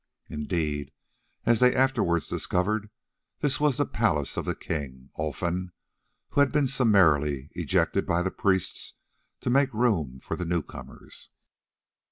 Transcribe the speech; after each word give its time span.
Indeed, 0.29 0.91
as 1.45 1.59
they 1.59 1.75
afterwards 1.75 2.27
discovered, 2.27 2.89
this 3.41 3.59
was 3.59 3.77
the 3.77 3.85
palace 3.85 4.35
of 4.35 4.45
the 4.45 4.55
king, 4.55 5.11
Olfan, 5.15 5.73
who 6.29 6.39
had 6.39 6.51
been 6.51 6.65
summarily 6.65 7.49
ejected 7.51 8.07
by 8.07 8.23
the 8.23 8.31
priests 8.31 8.95
to 9.41 9.51
make 9.51 9.71
room 9.71 10.19
for 10.19 10.35
the 10.35 10.43
newcomers. 10.43 11.29